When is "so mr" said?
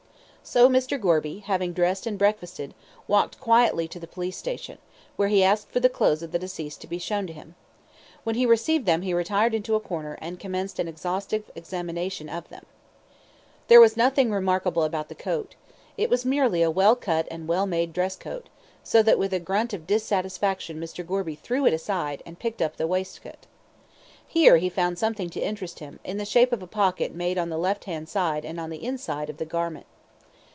0.43-0.99